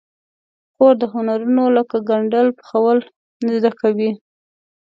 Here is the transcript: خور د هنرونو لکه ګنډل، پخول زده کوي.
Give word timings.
خور 0.73 0.93
د 1.01 1.03
هنرونو 1.13 1.63
لکه 1.77 1.97
ګنډل، 2.09 2.47
پخول 2.59 2.97
زده 3.55 3.71
کوي. 3.81 4.11